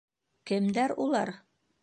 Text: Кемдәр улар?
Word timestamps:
Кемдәр 0.51 0.95
улар? 1.05 1.35